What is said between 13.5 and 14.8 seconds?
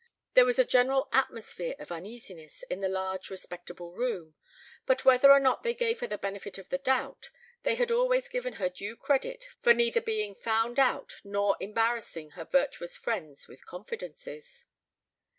confidences.